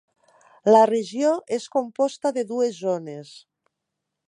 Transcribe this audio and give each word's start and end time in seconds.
La 0.71 0.79
regió 0.89 1.33
és 1.59 1.67
composta 1.77 2.33
de 2.39 2.47
dues 2.53 2.81
zones. 2.89 3.37